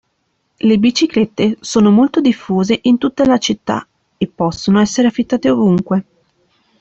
Le 0.61 0.77
biciclette 0.79 1.59
sono 1.61 1.91
molto 1.91 2.21
diffuse 2.21 2.79
in 2.85 2.97
tutta 2.97 3.23
la 3.23 3.37
città, 3.37 3.87
e 4.17 4.25
possono 4.25 4.79
essere 4.79 5.07
affittate 5.09 5.47
ovunque. 5.51 6.05